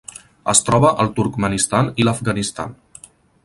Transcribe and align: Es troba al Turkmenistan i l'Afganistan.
Es 0.53 0.61
troba 0.69 0.93
al 1.03 1.11
Turkmenistan 1.19 1.93
i 2.01 2.07
l'Afganistan. 2.09 2.77